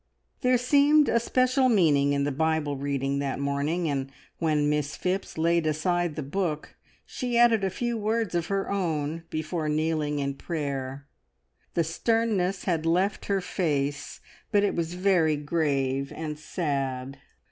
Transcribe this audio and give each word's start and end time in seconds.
There 0.41 0.57
seemed 0.57 1.07
a 1.09 1.19
special 1.19 1.69
meaning 1.69 2.11
in 2.13 2.23
the 2.23 2.31
Bible 2.31 2.75
reading 2.75 3.19
that 3.19 3.37
morning, 3.39 3.87
and 3.87 4.11
when 4.39 4.67
Miss 4.67 4.95
Phipps 4.95 5.37
laid 5.37 5.67
aside 5.67 6.15
the 6.15 6.23
book 6.23 6.75
she 7.05 7.37
added 7.37 7.63
a 7.63 7.69
few 7.69 7.99
words 7.99 8.33
of 8.33 8.47
her 8.47 8.67
own 8.71 9.25
before 9.29 9.69
kneeling 9.69 10.17
in 10.17 10.33
prayer. 10.33 11.05
The 11.75 11.83
sternness 11.83 12.63
had 12.63 12.83
left 12.83 13.25
her 13.25 13.41
face, 13.41 14.21
but 14.51 14.63
it 14.63 14.73
was 14.75 14.95
very 14.95 15.35
grave 15.37 16.11
and 16.15 16.39
sad. 16.39 17.19